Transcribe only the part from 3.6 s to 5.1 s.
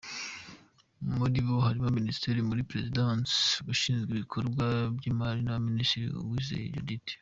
ushinzwe ibikorwa by’